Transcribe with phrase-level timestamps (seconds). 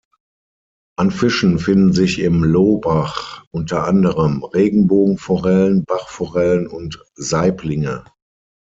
[0.97, 8.03] An Fischen finden sich im Lohbach unter anderem Regenbogenforellen, Bachforellen und Saiblinge.